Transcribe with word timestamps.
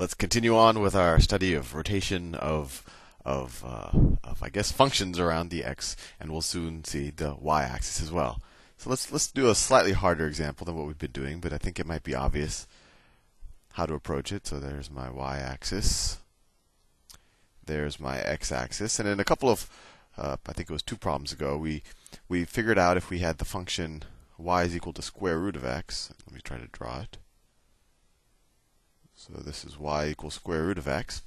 let's 0.00 0.14
continue 0.14 0.56
on 0.56 0.80
with 0.80 0.96
our 0.96 1.20
study 1.20 1.52
of 1.52 1.74
rotation 1.74 2.34
of 2.34 2.82
of, 3.22 3.62
uh, 3.66 3.90
of 4.24 4.42
I 4.42 4.48
guess 4.48 4.72
functions 4.72 5.18
around 5.18 5.50
the 5.50 5.62
x, 5.62 5.94
and 6.18 6.32
we'll 6.32 6.40
soon 6.40 6.84
see 6.84 7.10
the 7.10 7.34
y-axis 7.38 8.00
as 8.00 8.10
well. 8.10 8.40
So 8.78 8.88
let's 8.88 9.12
let's 9.12 9.30
do 9.30 9.50
a 9.50 9.54
slightly 9.54 9.92
harder 9.92 10.26
example 10.26 10.64
than 10.64 10.74
what 10.74 10.86
we've 10.86 10.98
been 10.98 11.10
doing, 11.12 11.38
but 11.38 11.52
I 11.52 11.58
think 11.58 11.78
it 11.78 11.86
might 11.86 12.02
be 12.02 12.14
obvious 12.14 12.66
how 13.74 13.84
to 13.84 13.92
approach 13.92 14.32
it. 14.32 14.46
So 14.46 14.58
there's 14.58 14.90
my 14.90 15.10
y-axis. 15.10 16.16
There's 17.66 18.00
my 18.00 18.20
x-axis, 18.20 18.98
and 18.98 19.06
in 19.06 19.20
a 19.20 19.24
couple 19.24 19.50
of 19.50 19.68
uh, 20.16 20.38
I 20.46 20.52
think 20.54 20.70
it 20.70 20.72
was 20.72 20.82
two 20.82 20.96
problems 20.96 21.30
ago, 21.30 21.58
we 21.58 21.82
we 22.26 22.46
figured 22.46 22.78
out 22.78 22.96
if 22.96 23.10
we 23.10 23.18
had 23.18 23.36
the 23.36 23.44
function 23.44 24.04
y 24.38 24.62
is 24.62 24.74
equal 24.74 24.94
to 24.94 25.02
square 25.02 25.38
root 25.38 25.56
of 25.56 25.66
x. 25.66 26.10
Let 26.26 26.34
me 26.34 26.40
try 26.42 26.56
to 26.56 26.68
draw 26.68 27.00
it. 27.00 27.18
So 29.20 29.34
this 29.34 29.66
is 29.66 29.78
y 29.78 30.08
equals 30.08 30.32
square 30.32 30.62
root 30.62 30.78
of 30.78 30.88
x. 30.88 31.22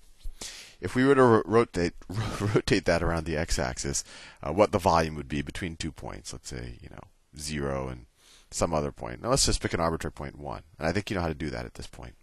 If 0.81 0.95
we 0.95 1.05
were 1.05 1.13
to 1.13 1.43
rotate 1.45 1.93
rotate 2.55 2.85
that 2.85 3.03
around 3.03 3.25
the 3.25 3.37
x-axis, 3.37 4.03
uh, 4.41 4.51
what 4.51 4.71
the 4.71 4.79
volume 4.79 5.13
would 5.13 5.27
be 5.29 5.43
between 5.43 5.75
two 5.75 5.91
points, 5.91 6.33
let's 6.33 6.49
say 6.49 6.79
you 6.81 6.89
know 6.89 7.03
zero 7.37 7.89
and 7.89 8.07
some 8.49 8.73
other 8.73 8.91
point. 8.91 9.21
Now 9.21 9.29
let's 9.29 9.45
just 9.45 9.61
pick 9.61 9.75
an 9.75 9.79
arbitrary 9.79 10.11
point 10.11 10.39
one, 10.39 10.63
and 10.79 10.87
I 10.87 10.91
think 10.91 11.11
you 11.11 11.15
know 11.15 11.21
how 11.21 11.27
to 11.27 11.35
do 11.35 11.51
that 11.51 11.65
at 11.65 11.75
this 11.75 11.85
point. 11.85 12.15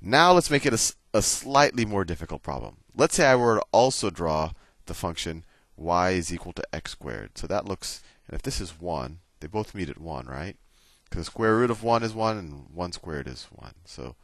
Now 0.00 0.32
let's 0.32 0.52
make 0.52 0.64
it 0.64 0.72
a, 0.72 1.18
a 1.18 1.20
slightly 1.20 1.84
more 1.84 2.04
difficult 2.04 2.44
problem. 2.44 2.76
Let's 2.94 3.16
say 3.16 3.26
I 3.26 3.34
were 3.34 3.56
to 3.56 3.66
also 3.72 4.08
draw 4.08 4.52
the 4.86 4.94
function 4.94 5.44
y 5.76 6.10
is 6.10 6.32
equal 6.32 6.52
to 6.52 6.64
x 6.72 6.92
squared. 6.92 7.36
So 7.36 7.48
that 7.48 7.66
looks, 7.66 8.02
and 8.28 8.36
if 8.36 8.42
this 8.42 8.60
is 8.60 8.80
1, 8.80 9.18
they 9.40 9.48
both 9.48 9.74
meet 9.74 9.88
at 9.88 9.98
1, 10.00 10.26
right? 10.26 10.56
Because 11.04 11.24
the 11.24 11.30
square 11.30 11.56
root 11.56 11.70
of 11.70 11.82
1 11.82 12.04
is 12.04 12.14
1 12.14 12.38
and 12.38 12.66
1 12.72 12.92
squared 12.92 13.26
is 13.26 13.48
1. 13.50 13.72
So 13.84 14.14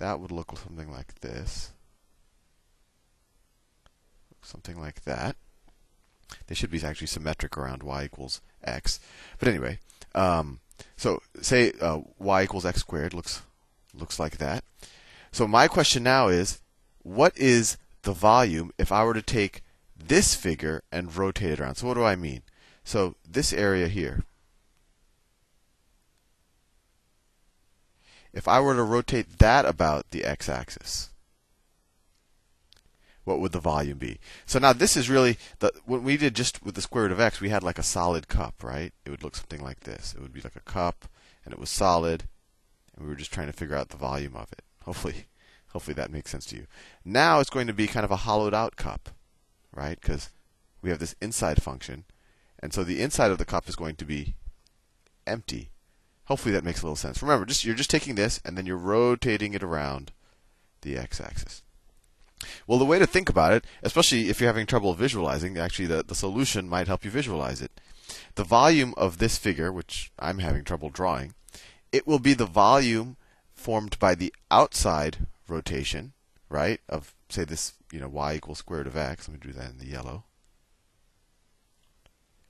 that 0.00 0.20
would 0.20 0.30
look 0.30 0.56
something 0.58 0.90
like 0.90 1.20
this. 1.20 1.70
Something 4.42 4.80
like 4.80 5.04
that. 5.04 5.36
They 6.46 6.54
should 6.54 6.70
be 6.70 6.82
actually 6.84 7.06
symmetric 7.06 7.56
around 7.56 7.82
y 7.82 8.04
equals 8.04 8.40
x. 8.62 9.00
But 9.38 9.48
anyway, 9.48 9.78
um, 10.14 10.60
so 10.96 11.22
say 11.40 11.72
uh, 11.80 12.00
y 12.18 12.42
equals 12.44 12.66
x 12.66 12.80
squared 12.80 13.14
looks 13.14 13.42
looks 13.94 14.18
like 14.18 14.38
that. 14.38 14.64
So 15.32 15.46
my 15.46 15.68
question 15.68 16.02
now 16.02 16.28
is, 16.28 16.60
what 17.02 17.36
is 17.36 17.76
the 18.02 18.12
volume 18.12 18.72
if 18.78 18.90
I 18.90 19.04
were 19.04 19.14
to 19.14 19.22
take 19.22 19.62
this 20.06 20.34
figure 20.34 20.82
and 20.90 21.14
rotate 21.14 21.50
it 21.50 21.60
around. 21.60 21.76
So 21.76 21.86
what 21.86 21.94
do 21.94 22.04
I 22.04 22.16
mean? 22.16 22.42
So 22.84 23.16
this 23.28 23.52
area 23.52 23.88
here. 23.88 24.24
If 28.32 28.46
I 28.46 28.60
were 28.60 28.74
to 28.74 28.82
rotate 28.82 29.38
that 29.38 29.64
about 29.64 30.10
the 30.10 30.24
x-axis, 30.24 31.10
what 33.24 33.40
would 33.40 33.52
the 33.52 33.60
volume 33.60 33.98
be? 33.98 34.18
So 34.46 34.58
now 34.58 34.72
this 34.72 34.96
is 34.96 35.10
really 35.10 35.38
the 35.58 35.72
what 35.84 36.02
we 36.02 36.16
did 36.16 36.34
just 36.34 36.64
with 36.64 36.74
the 36.74 36.82
square 36.82 37.04
root 37.04 37.12
of 37.12 37.20
x, 37.20 37.40
we 37.40 37.50
had 37.50 37.62
like 37.62 37.78
a 37.78 37.82
solid 37.82 38.28
cup, 38.28 38.62
right? 38.62 38.92
It 39.04 39.10
would 39.10 39.22
look 39.22 39.36
something 39.36 39.62
like 39.62 39.80
this. 39.80 40.14
It 40.14 40.22
would 40.22 40.32
be 40.32 40.40
like 40.40 40.56
a 40.56 40.60
cup 40.60 41.06
and 41.44 41.52
it 41.52 41.60
was 41.60 41.70
solid 41.70 42.24
and 42.94 43.04
we 43.04 43.10
were 43.10 43.18
just 43.18 43.32
trying 43.32 43.46
to 43.48 43.52
figure 43.52 43.76
out 43.76 43.90
the 43.90 43.96
volume 43.96 44.36
of 44.36 44.52
it. 44.52 44.62
Hopefully 44.84 45.26
hopefully 45.72 45.94
that 45.94 46.10
makes 46.10 46.30
sense 46.30 46.46
to 46.46 46.56
you. 46.56 46.66
Now 47.04 47.40
it's 47.40 47.50
going 47.50 47.66
to 47.66 47.72
be 47.72 47.86
kind 47.86 48.04
of 48.04 48.10
a 48.10 48.16
hollowed 48.16 48.54
out 48.54 48.76
cup 48.76 49.10
right? 49.74 50.00
Because 50.00 50.30
we 50.82 50.90
have 50.90 50.98
this 50.98 51.14
inside 51.20 51.62
function. 51.62 52.04
And 52.58 52.72
so 52.72 52.84
the 52.84 53.00
inside 53.00 53.30
of 53.30 53.38
the 53.38 53.44
cup 53.44 53.68
is 53.68 53.76
going 53.76 53.96
to 53.96 54.04
be 54.04 54.34
empty. 55.26 55.69
Hopefully 56.30 56.54
that 56.54 56.62
makes 56.62 56.80
a 56.80 56.84
little 56.84 56.94
sense. 56.94 57.20
Remember, 57.22 57.44
just 57.44 57.64
you're 57.64 57.74
just 57.74 57.90
taking 57.90 58.14
this 58.14 58.40
and 58.44 58.56
then 58.56 58.64
you're 58.64 58.76
rotating 58.76 59.52
it 59.52 59.64
around 59.64 60.12
the 60.82 60.96
x-axis. 60.96 61.64
Well, 62.68 62.78
the 62.78 62.84
way 62.84 63.00
to 63.00 63.06
think 63.06 63.28
about 63.28 63.52
it, 63.52 63.64
especially 63.82 64.28
if 64.28 64.40
you're 64.40 64.48
having 64.48 64.66
trouble 64.66 64.94
visualizing, 64.94 65.58
actually 65.58 65.86
the, 65.86 66.04
the 66.04 66.14
solution 66.14 66.68
might 66.68 66.86
help 66.86 67.04
you 67.04 67.10
visualize 67.10 67.60
it. 67.60 67.80
The 68.36 68.44
volume 68.44 68.94
of 68.96 69.18
this 69.18 69.38
figure, 69.38 69.72
which 69.72 70.12
I'm 70.20 70.38
having 70.38 70.62
trouble 70.62 70.88
drawing, 70.88 71.34
it 71.90 72.06
will 72.06 72.20
be 72.20 72.34
the 72.34 72.46
volume 72.46 73.16
formed 73.52 73.98
by 73.98 74.14
the 74.14 74.32
outside 74.52 75.26
rotation, 75.48 76.12
right, 76.48 76.80
of 76.88 77.12
say 77.28 77.42
this, 77.42 77.72
you 77.90 77.98
know, 77.98 78.08
y 78.08 78.34
equals 78.34 78.58
square 78.58 78.78
root 78.78 78.86
of 78.86 78.96
x. 78.96 79.28
Let 79.28 79.34
me 79.34 79.52
do 79.52 79.58
that 79.58 79.70
in 79.72 79.78
the 79.78 79.88
yellow. 79.88 80.22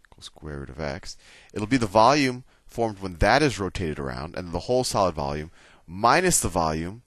Equals 0.07 0.27
square 0.27 0.59
root 0.59 0.69
of 0.69 0.81
x. 0.81 1.17
It'll 1.55 1.67
be 1.67 1.79
the 1.79 1.87
volume 1.87 2.45
formed 2.71 3.01
when 3.01 3.17
that 3.17 3.43
is 3.43 3.59
rotated 3.59 3.99
around, 3.99 4.37
and 4.37 4.53
the 4.53 4.61
whole 4.61 4.85
solid 4.85 5.15
volume 5.15 5.51
minus 5.87 6.41
the 6.41 6.49
volume 6.49 7.03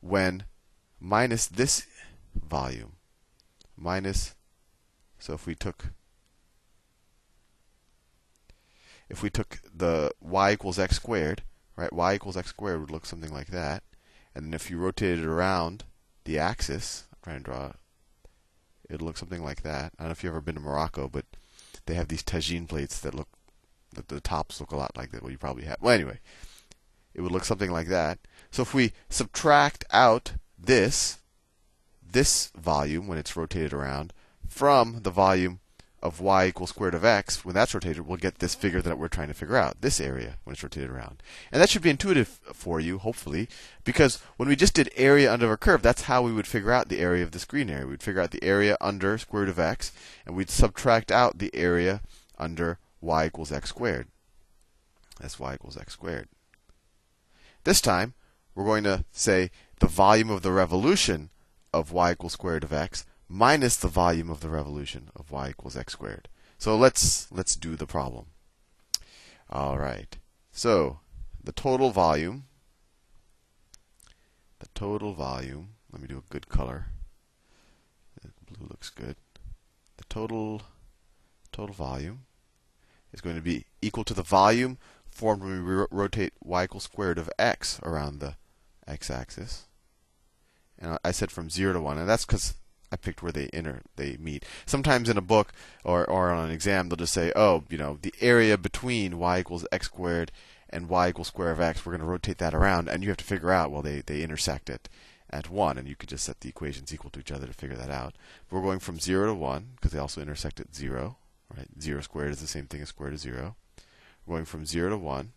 when 0.00 0.44
minus 0.98 1.46
this 1.46 1.86
volume 2.34 2.92
minus. 3.76 4.34
So 5.18 5.34
if 5.34 5.46
we 5.46 5.54
took 5.54 5.92
if 9.08 9.22
we 9.22 9.28
took 9.28 9.60
the 9.74 10.10
y 10.20 10.52
equals 10.52 10.78
x 10.78 10.96
squared, 10.96 11.42
right? 11.76 11.92
y 11.92 12.14
equals 12.14 12.36
x 12.36 12.48
squared 12.48 12.80
would 12.80 12.90
look 12.90 13.04
something 13.04 13.32
like 13.32 13.48
that. 13.48 13.82
And 14.34 14.46
then 14.46 14.54
if 14.54 14.70
you 14.70 14.78
rotated 14.78 15.20
it 15.20 15.26
around 15.26 15.84
the 16.24 16.38
axis, 16.38 17.04
try 17.22 17.34
and 17.34 17.44
draw 17.44 17.66
it. 17.66 17.76
It'll 18.88 19.06
look 19.06 19.18
something 19.18 19.44
like 19.44 19.62
that. 19.62 19.92
I 19.98 20.02
don't 20.02 20.08
know 20.08 20.12
if 20.12 20.24
you've 20.24 20.32
ever 20.32 20.40
been 20.40 20.54
to 20.54 20.60
Morocco, 20.60 21.08
but 21.08 21.26
they 21.86 21.94
have 21.94 22.08
these 22.08 22.22
tagine 22.22 22.68
plates 22.68 22.98
that 23.00 23.14
look, 23.14 23.28
the, 23.94 24.02
the 24.06 24.20
tops 24.20 24.60
look 24.60 24.72
a 24.72 24.76
lot 24.76 24.96
like 24.96 25.10
that. 25.10 25.22
Well, 25.22 25.32
you 25.32 25.38
probably 25.38 25.64
have. 25.64 25.78
Well, 25.80 25.94
anyway, 25.94 26.20
it 27.14 27.20
would 27.20 27.32
look 27.32 27.44
something 27.44 27.70
like 27.70 27.88
that. 27.88 28.18
So 28.50 28.62
if 28.62 28.74
we 28.74 28.92
subtract 29.08 29.84
out 29.90 30.32
this, 30.58 31.18
this 32.02 32.50
volume 32.56 33.06
when 33.06 33.18
it's 33.18 33.36
rotated 33.36 33.72
around, 33.72 34.12
from 34.48 35.00
the 35.02 35.10
volume 35.10 35.60
of 36.02 36.20
y 36.20 36.46
equals 36.46 36.70
square 36.70 36.88
root 36.88 36.96
of 36.96 37.04
x, 37.04 37.44
when 37.44 37.54
that's 37.54 37.74
rotated, 37.74 38.06
we'll 38.06 38.16
get 38.16 38.38
this 38.40 38.56
figure 38.56 38.82
that 38.82 38.98
we're 38.98 39.08
trying 39.08 39.28
to 39.28 39.34
figure 39.34 39.56
out, 39.56 39.80
this 39.80 40.00
area 40.00 40.36
when 40.42 40.52
it's 40.52 40.62
rotated 40.62 40.90
around. 40.90 41.22
And 41.52 41.62
that 41.62 41.70
should 41.70 41.82
be 41.82 41.90
intuitive 41.90 42.40
for 42.52 42.80
you, 42.80 42.98
hopefully, 42.98 43.48
because 43.84 44.20
when 44.36 44.48
we 44.48 44.56
just 44.56 44.74
did 44.74 44.90
area 44.96 45.32
under 45.32 45.52
a 45.52 45.56
curve, 45.56 45.80
that's 45.80 46.02
how 46.02 46.22
we 46.22 46.32
would 46.32 46.46
figure 46.46 46.72
out 46.72 46.88
the 46.88 46.98
area 46.98 47.22
of 47.22 47.30
this 47.30 47.44
green 47.44 47.70
area. 47.70 47.86
We'd 47.86 48.02
figure 48.02 48.20
out 48.20 48.32
the 48.32 48.42
area 48.42 48.76
under 48.80 49.16
square 49.16 49.42
root 49.42 49.48
of 49.48 49.60
x, 49.60 49.92
and 50.26 50.34
we'd 50.34 50.50
subtract 50.50 51.12
out 51.12 51.38
the 51.38 51.54
area 51.54 52.00
under 52.36 52.78
y 53.02 53.26
equals 53.26 53.52
x 53.52 53.68
squared. 53.68 54.08
That's 55.20 55.38
y 55.38 55.54
equals 55.54 55.76
x 55.76 55.92
squared. 55.92 56.28
This 57.64 57.80
time, 57.80 58.14
we're 58.54 58.64
going 58.64 58.84
to 58.84 59.04
say 59.12 59.50
the 59.80 59.86
volume 59.86 60.30
of 60.30 60.42
the 60.42 60.52
revolution 60.52 61.30
of 61.72 61.92
y 61.92 62.12
equals 62.12 62.32
square 62.32 62.54
root 62.54 62.64
of 62.64 62.72
x 62.72 63.04
minus 63.28 63.76
the 63.76 63.88
volume 63.88 64.30
of 64.30 64.40
the 64.40 64.48
revolution 64.48 65.10
of 65.14 65.30
y 65.30 65.50
equals 65.50 65.76
x 65.76 65.92
squared. 65.92 66.28
So 66.56 66.76
let's 66.76 67.30
let's 67.30 67.56
do 67.56 67.76
the 67.76 67.86
problem. 67.86 68.26
All 69.50 69.78
right. 69.78 70.16
So 70.50 71.00
the 71.42 71.52
total 71.52 71.90
volume 71.90 72.44
the 74.62 74.68
total 74.74 75.12
volume, 75.12 75.70
let 75.92 76.00
me 76.00 76.06
do 76.06 76.18
a 76.18 76.32
good 76.32 76.48
color. 76.48 76.86
Blue 78.46 78.68
looks 78.68 78.90
good. 78.90 79.16
The 79.96 80.04
total 80.04 80.62
total 81.50 81.74
volume 81.74 82.26
is 83.12 83.20
going 83.20 83.36
to 83.36 83.42
be 83.42 83.66
equal 83.80 84.04
to 84.04 84.14
the 84.14 84.22
volume 84.22 84.78
formed 85.10 85.42
when 85.42 85.64
we 85.64 85.84
rotate 85.90 86.32
y 86.42 86.64
equals 86.64 86.84
square 86.84 87.08
root 87.08 87.18
of 87.18 87.30
x 87.38 87.78
around 87.82 88.20
the 88.20 88.36
x-axis. 88.86 89.66
And 90.78 90.98
I 91.04 91.10
said 91.12 91.30
from 91.30 91.50
0 91.50 91.74
to 91.74 91.80
1, 91.80 91.98
and 91.98 92.08
that's 92.08 92.24
because 92.24 92.54
I 92.90 92.96
picked 92.96 93.22
where 93.22 93.32
they 93.32 93.48
enter 93.52 93.82
they 93.96 94.16
meet. 94.18 94.44
Sometimes 94.66 95.08
in 95.08 95.16
a 95.16 95.22
book 95.22 95.52
or 95.84 96.08
or 96.08 96.30
on 96.30 96.46
an 96.46 96.50
exam 96.50 96.88
they'll 96.88 96.96
just 96.96 97.14
say, 97.14 97.32
oh, 97.34 97.64
you 97.70 97.78
know, 97.78 97.98
the 98.02 98.14
area 98.20 98.58
between 98.58 99.18
y 99.18 99.40
equals 99.40 99.66
x 99.72 99.86
squared 99.86 100.32
and 100.68 100.88
y 100.88 101.08
equals 101.08 101.28
square 101.28 101.50
of 101.50 101.60
x, 101.60 101.84
we're 101.84 101.92
going 101.92 102.00
to 102.00 102.06
rotate 102.06 102.38
that 102.38 102.54
around, 102.54 102.88
and 102.88 103.02
you 103.02 103.08
have 103.08 103.18
to 103.18 103.24
figure 103.24 103.50
out 103.50 103.70
well 103.70 103.82
they 103.82 104.02
they 104.04 104.22
intersect 104.22 104.68
at 104.68 104.88
at 105.30 105.48
one, 105.48 105.78
and 105.78 105.88
you 105.88 105.96
could 105.96 106.10
just 106.10 106.24
set 106.24 106.40
the 106.40 106.48
equations 106.50 106.92
equal 106.92 107.10
to 107.10 107.20
each 107.20 107.32
other 107.32 107.46
to 107.46 107.54
figure 107.54 107.76
that 107.76 107.90
out. 107.90 108.14
We're 108.50 108.60
going 108.60 108.80
from 108.80 109.00
zero 109.00 109.26
to 109.28 109.34
one 109.34 109.70
because 109.76 109.92
they 109.92 109.98
also 109.98 110.20
intersect 110.20 110.60
at 110.60 110.74
zero. 110.74 111.16
Right? 111.56 111.68
Zero 111.80 112.00
squared 112.00 112.30
is 112.30 112.40
the 112.40 112.46
same 112.46 112.66
thing 112.66 112.80
as 112.80 112.88
square 112.88 113.10
root 113.10 113.14
of 113.14 113.20
zero. 113.20 113.56
We're 114.24 114.36
going 114.36 114.44
from 114.44 114.66
zero 114.66 114.90
to 114.90 114.96
one, 114.96 115.32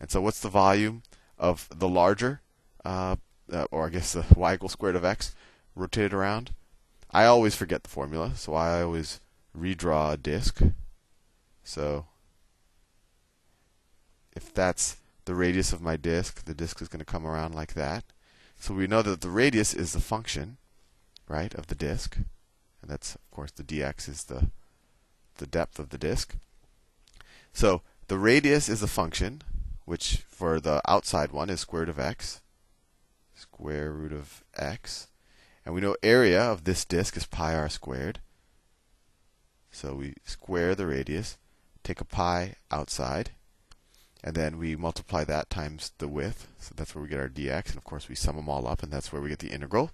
and 0.00 0.10
so 0.10 0.20
what's 0.20 0.40
the 0.40 0.48
volume 0.48 1.02
of 1.38 1.68
the 1.74 1.88
larger, 1.88 2.40
uh, 2.84 3.16
uh, 3.52 3.66
or 3.70 3.86
I 3.86 3.90
guess 3.90 4.12
the 4.12 4.24
y 4.36 4.54
equals 4.54 4.72
square 4.72 4.92
root 4.92 4.98
of 4.98 5.04
x 5.04 5.34
rotated 5.74 6.12
around? 6.12 6.52
I 7.10 7.24
always 7.24 7.54
forget 7.54 7.82
the 7.82 7.90
formula, 7.90 8.32
so 8.36 8.54
I 8.54 8.82
always 8.82 9.20
redraw 9.56 10.12
a 10.12 10.16
disk. 10.16 10.60
So 11.64 12.06
if 14.36 14.52
that's 14.52 14.98
the 15.24 15.34
radius 15.34 15.72
of 15.72 15.80
my 15.80 15.96
disk, 15.96 16.44
the 16.44 16.54
disk 16.54 16.80
is 16.80 16.88
going 16.88 17.00
to 17.00 17.04
come 17.04 17.26
around 17.26 17.54
like 17.54 17.74
that. 17.74 18.04
So 18.58 18.74
we 18.74 18.86
know 18.86 19.02
that 19.02 19.20
the 19.20 19.30
radius 19.30 19.74
is 19.74 19.92
the 19.92 20.00
function, 20.00 20.58
right, 21.28 21.54
of 21.54 21.66
the 21.66 21.74
disk. 21.74 22.16
And 22.16 22.90
that's, 22.90 23.14
of 23.14 23.30
course, 23.30 23.50
the 23.50 23.64
dx 23.64 24.08
is 24.08 24.24
the, 24.24 24.48
the 25.38 25.46
depth 25.46 25.78
of 25.78 25.90
the 25.90 25.98
disk. 25.98 26.36
So 27.52 27.82
the 28.08 28.18
radius 28.18 28.68
is 28.68 28.82
a 28.82 28.88
function, 28.88 29.42
which 29.84 30.24
for 30.28 30.60
the 30.60 30.80
outside 30.88 31.32
one 31.32 31.50
is 31.50 31.60
square 31.60 31.82
root 31.82 31.88
of 31.88 31.98
x. 31.98 32.40
square 33.34 33.92
root 33.92 34.12
of 34.12 34.44
x. 34.56 35.08
And 35.64 35.74
we 35.74 35.80
know 35.80 35.96
area 36.02 36.40
of 36.40 36.64
this 36.64 36.84
disk 36.84 37.16
is 37.16 37.26
pi 37.26 37.54
r 37.54 37.68
squared. 37.68 38.20
So 39.70 39.94
we 39.94 40.14
square 40.24 40.74
the 40.74 40.86
radius, 40.86 41.36
take 41.82 42.00
a 42.00 42.04
pi 42.04 42.54
outside, 42.70 43.30
and 44.24 44.34
then 44.34 44.58
we 44.58 44.74
multiply 44.74 45.24
that 45.24 45.50
times 45.50 45.92
the 45.98 46.08
width. 46.08 46.48
So 46.58 46.72
that's 46.74 46.94
where 46.94 47.02
we 47.02 47.08
get 47.08 47.20
our 47.20 47.28
dx. 47.28 47.68
And 47.68 47.76
of 47.76 47.84
course, 47.84 48.08
we 48.08 48.14
sum 48.14 48.36
them 48.36 48.48
all 48.48 48.66
up, 48.66 48.82
and 48.82 48.92
that's 48.92 49.12
where 49.12 49.20
we 49.20 49.28
get 49.28 49.40
the 49.40 49.52
integral. 49.52 49.90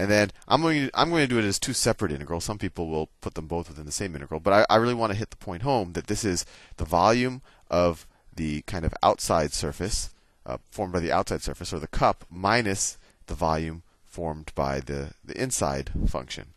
And 0.00 0.10
then 0.10 0.30
I'm 0.48 0.62
going 0.62 0.86
to, 0.86 0.90
I'm 0.98 1.10
going 1.10 1.24
to 1.24 1.26
do 1.26 1.38
it 1.38 1.44
as 1.44 1.58
two 1.58 1.74
separate 1.74 2.10
integrals. 2.10 2.44
Some 2.44 2.56
people 2.56 2.88
will 2.88 3.10
put 3.20 3.34
them 3.34 3.46
both 3.46 3.68
within 3.68 3.84
the 3.84 3.92
same 3.92 4.16
integral, 4.16 4.40
but 4.40 4.54
I, 4.54 4.74
I 4.74 4.76
really 4.76 4.94
want 4.94 5.12
to 5.12 5.18
hit 5.18 5.28
the 5.28 5.36
point 5.36 5.60
home 5.60 5.92
that 5.92 6.06
this 6.06 6.24
is 6.24 6.46
the 6.78 6.86
volume 6.86 7.42
of 7.68 8.06
the 8.34 8.62
kind 8.62 8.86
of 8.86 8.94
outside 9.02 9.52
surface 9.52 10.08
uh, 10.46 10.56
formed 10.70 10.94
by 10.94 11.00
the 11.00 11.12
outside 11.12 11.42
surface, 11.42 11.70
or 11.74 11.80
the 11.80 11.86
cup, 11.86 12.24
minus 12.30 12.96
the 13.26 13.34
volume 13.34 13.82
formed 14.06 14.52
by 14.54 14.80
the, 14.80 15.10
the 15.22 15.38
inside 15.38 15.90
function. 16.06 16.54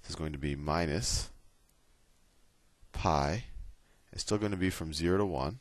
This 0.00 0.08
is 0.08 0.16
going 0.16 0.32
to 0.32 0.38
be 0.38 0.56
minus 0.56 1.28
pi. 2.92 3.44
It's 4.10 4.22
still 4.22 4.38
going 4.38 4.52
to 4.52 4.56
be 4.56 4.70
from 4.70 4.94
0 4.94 5.18
to 5.18 5.26
1. 5.26 5.58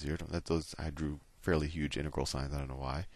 0 0.00 0.16
to, 0.16 0.24
that 0.32 0.46
those 0.46 0.74
I 0.80 0.90
drew 0.90 1.20
fairly 1.40 1.68
huge 1.68 1.96
integral 1.96 2.26
signs. 2.26 2.52
I 2.52 2.58
don't 2.58 2.68
know 2.68 2.74
why. 2.74 3.06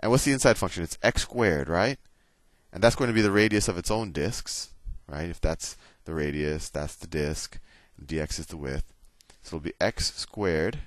And 0.00 0.10
what's 0.10 0.24
the 0.24 0.32
inside 0.32 0.58
function? 0.58 0.82
It's 0.82 0.98
x 1.04 1.22
squared, 1.22 1.68
right? 1.68 2.00
And 2.72 2.82
that's 2.82 2.96
going 2.96 3.08
to 3.08 3.14
be 3.14 3.22
the 3.22 3.30
radius 3.30 3.68
of 3.68 3.78
its 3.78 3.90
own 3.90 4.12
disks, 4.12 4.70
right? 5.08 5.28
If 5.28 5.40
that's 5.40 5.76
the 6.04 6.14
radius, 6.14 6.68
that's 6.68 6.94
the 6.94 7.06
disk, 7.06 7.58
dx 8.04 8.38
is 8.38 8.46
the 8.46 8.56
width. 8.56 8.92
So 9.42 9.56
it'll 9.56 9.64
be 9.64 9.74
x 9.80 10.12
squared 10.14 10.80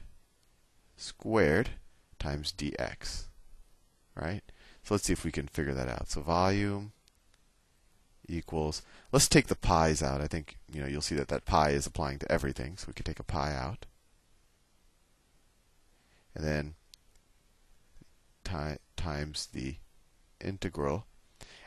squared 0.98 1.70
times 2.20 2.54
dx, 2.56 3.24
right? 4.16 4.42
So 4.84 4.94
let's 4.94 5.06
see 5.06 5.14
if 5.14 5.24
we 5.24 5.31
can 5.31 5.48
figure 5.48 5.74
that 5.74 5.88
out. 5.88 6.10
So 6.10 6.22
volume 6.22 6.92
equals. 8.28 8.81
Let's 9.12 9.28
take 9.28 9.48
the 9.48 9.56
pi's 9.56 10.04
out. 10.04 10.22
I 10.22 10.28
think 10.28 10.58
you 10.72 10.81
know 10.81 10.88
you'll 10.88 11.02
see 11.02 11.16
that 11.16 11.30
that 11.30 11.46
pi 11.46 11.72
is 11.72 11.88
applying 11.88 12.20
to 12.20 12.31
everything, 12.31 12.78
so 12.78 12.86
we 12.88 12.94
can 12.94 13.06
take 13.06 13.20
a 13.20 13.24
pi 13.24 13.54
out, 13.54 13.86
and 16.36 16.46
then 16.46 16.76
times 18.96 19.48
the 19.54 19.76
integral. 20.42 21.06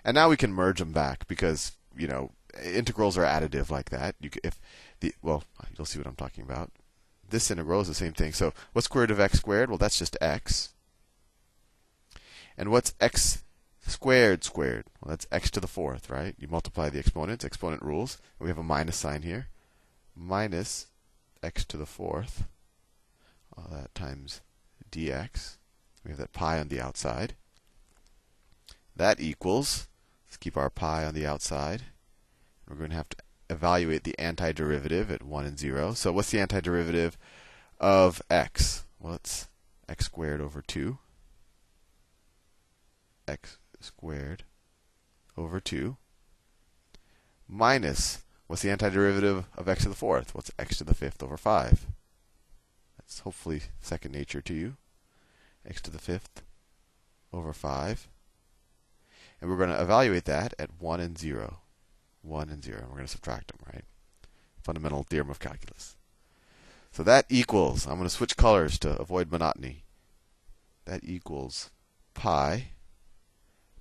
And 0.04 0.14
now 0.14 0.28
we 0.28 0.36
can 0.36 0.52
merge 0.52 0.78
them 0.78 0.92
back 0.92 1.26
because 1.28 1.72
you 1.96 2.08
know 2.08 2.32
integrals 2.62 3.16
are 3.16 3.24
additive 3.24 3.70
like 3.70 3.90
that. 3.90 4.16
You 4.20 4.30
if 4.42 4.60
the 5.00 5.14
well, 5.22 5.44
you'll 5.76 5.86
see 5.86 5.98
what 5.98 6.06
I'm 6.06 6.16
talking 6.16 6.44
about. 6.44 6.70
This 7.28 7.50
integral 7.50 7.80
is 7.80 7.88
the 7.88 7.94
same 7.94 8.12
thing. 8.12 8.32
So 8.32 8.52
what's 8.72 8.86
square 8.86 9.02
root 9.02 9.10
of 9.10 9.20
x 9.20 9.38
squared? 9.38 9.70
Well, 9.70 9.78
that's 9.78 9.98
just 9.98 10.16
x. 10.20 10.74
And 12.58 12.70
what's 12.70 12.94
x 13.00 13.44
squared 13.86 14.44
squared? 14.44 14.84
Well, 15.00 15.10
that's 15.10 15.26
x 15.32 15.50
to 15.52 15.60
the 15.60 15.66
fourth, 15.66 16.10
right? 16.10 16.34
You 16.38 16.48
multiply 16.48 16.90
the 16.90 16.98
exponents, 16.98 17.44
exponent 17.44 17.82
rules. 17.82 18.18
We 18.38 18.48
have 18.48 18.58
a 18.58 18.62
minus 18.62 18.96
sign 18.96 19.22
here. 19.22 19.48
Minus 20.14 20.88
x 21.42 21.64
to 21.66 21.76
the 21.76 21.86
fourth. 21.86 22.44
All 23.56 23.68
that 23.70 23.94
times 23.94 24.40
dx. 24.90 25.56
We 26.04 26.10
have 26.10 26.18
that 26.18 26.32
pi 26.32 26.58
on 26.58 26.68
the 26.68 26.80
outside. 26.80 27.34
That 28.94 29.20
equals, 29.20 29.88
let's 30.32 30.38
keep 30.38 30.56
our 30.56 30.70
pi 30.70 31.04
on 31.04 31.12
the 31.12 31.26
outside. 31.26 31.82
We're 32.66 32.76
going 32.76 32.88
to 32.88 32.96
have 32.96 33.10
to 33.10 33.18
evaluate 33.50 34.04
the 34.04 34.14
antiderivative 34.18 35.10
at 35.10 35.22
1 35.22 35.44
and 35.44 35.58
0. 35.58 35.92
So 35.92 36.10
what's 36.10 36.30
the 36.30 36.38
antiderivative 36.38 37.16
of 37.78 38.22
x? 38.30 38.86
Well, 38.98 39.12
it's 39.16 39.48
x 39.90 40.06
squared 40.06 40.40
over 40.40 40.62
2. 40.62 40.96
x 43.28 43.58
squared 43.78 44.44
over 45.36 45.60
2 45.60 45.98
minus 47.46 48.22
what's 48.46 48.62
the 48.62 48.70
antiderivative 48.70 49.44
of 49.54 49.68
x 49.68 49.82
to 49.82 49.90
the 49.90 49.94
fourth? 49.94 50.34
What's 50.34 50.50
x 50.58 50.78
to 50.78 50.84
the 50.84 50.94
fifth 50.94 51.22
over 51.22 51.36
5? 51.36 51.86
That's 52.96 53.18
hopefully 53.18 53.64
second 53.82 54.12
nature 54.12 54.40
to 54.40 54.54
you. 54.54 54.76
x 55.66 55.82
to 55.82 55.90
the 55.90 55.98
fifth 55.98 56.42
over 57.34 57.52
5. 57.52 58.08
And 59.42 59.50
we're 59.50 59.56
going 59.56 59.70
to 59.70 59.82
evaluate 59.82 60.24
that 60.26 60.54
at 60.56 60.80
1 60.80 61.00
and 61.00 61.18
0. 61.18 61.58
1 62.22 62.48
and 62.48 62.62
0. 62.62 62.78
And 62.78 62.86
We're 62.86 62.94
going 62.94 63.06
to 63.06 63.10
subtract 63.10 63.48
them, 63.48 63.58
right? 63.66 63.84
Fundamental 64.62 65.02
theorem 65.02 65.30
of 65.30 65.40
calculus. 65.40 65.96
So 66.92 67.02
that 67.02 67.26
equals, 67.28 67.84
I'm 67.84 67.96
going 67.96 68.04
to 68.04 68.08
switch 68.08 68.36
colors 68.36 68.78
to 68.78 68.96
avoid 69.00 69.32
monotony. 69.32 69.82
That 70.84 71.00
equals 71.02 71.70
pi 72.14 72.68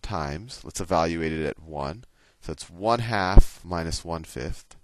times, 0.01 0.61
let's 0.63 0.81
evaluate 0.81 1.31
it 1.31 1.45
at 1.45 1.61
1. 1.61 2.05
So 2.41 2.53
it's 2.53 2.67
1 2.67 2.99
half 3.01 3.61
minus 3.63 4.03
1 4.03 4.23
fifth. 4.23 4.75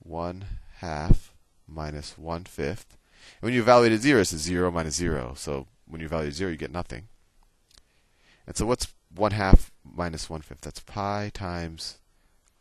1 0.00 0.46
half 0.78 1.32
minus 1.68 2.18
1 2.18 2.44
fifth. 2.46 2.96
And 3.40 3.46
when 3.46 3.54
you 3.54 3.60
evaluate 3.60 3.92
at 3.92 4.00
0, 4.00 4.20
it's 4.20 4.36
0 4.36 4.72
minus 4.72 4.96
0. 4.96 5.34
So 5.36 5.68
when 5.86 6.00
you 6.00 6.06
evaluate 6.06 6.34
0, 6.34 6.50
you 6.50 6.56
get 6.56 6.72
nothing. 6.72 7.04
And 8.48 8.56
so 8.56 8.66
what's 8.66 8.88
1 9.14 9.32
half 9.32 9.70
minus 9.84 10.28
1 10.28 10.42
fifth? 10.42 10.62
That's 10.62 10.80
pi 10.80 11.30
times, 11.32 11.98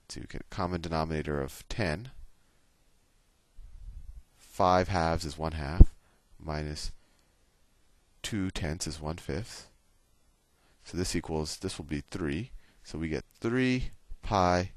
so 0.10 0.22
you 0.22 0.28
get 0.28 0.42
a 0.42 0.56
common 0.56 0.82
denominator 0.82 1.42
of 1.42 1.64
10. 1.70 2.12
5 4.38 4.88
halves 4.88 5.26
is 5.26 5.38
1 5.38 5.54
half, 5.54 5.94
minus 6.40 6.92
2 8.22 8.52
tenths 8.52 8.88
is 8.88 9.02
1 9.02 9.18
fifth. 9.18 9.68
So 10.84 10.98
this 10.98 11.16
equals, 11.16 11.58
this 11.58 11.78
will 11.78 11.86
be 11.86 12.04
3. 12.12 12.52
So 12.84 12.98
we 12.98 13.08
get 13.08 13.26
3 13.40 13.92
pi 14.22 14.72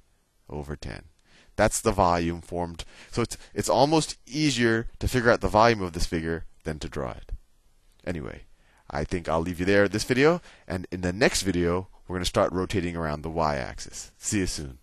over 0.49 0.77
10. 0.77 1.05
That's 1.57 1.81
the 1.81 1.93
volume 1.93 2.43
formed. 2.43 2.85
So 3.11 3.23
it's, 3.23 3.37
it's 3.55 3.69
almost 3.69 4.19
easier 4.27 4.89
to 4.99 5.09
figure 5.09 5.31
out 5.31 5.41
the 5.41 5.49
volume 5.49 5.83
of 5.83 5.93
this 5.93 6.07
figure 6.07 6.45
than 6.65 6.79
to 6.81 6.89
draw 6.89 7.13
it. 7.13 7.33
Anyway, 8.07 8.43
I 8.91 9.05
think 9.05 9.29
I'll 9.29 9.41
leave 9.41 9.61
you 9.61 9.67
there 9.67 9.89
this 9.89 10.05
video. 10.05 10.41
And 10.67 10.87
in 10.91 11.01
the 11.01 11.13
next 11.13 11.43
video, 11.43 11.89
we're 12.07 12.15
going 12.15 12.23
to 12.23 12.29
start 12.29 12.53
rotating 12.53 12.97
around 12.97 13.23
the 13.23 13.31
y 13.31 13.57
axis. 13.57 14.13
See 14.19 14.39
you 14.39 14.47
soon. 14.47 14.79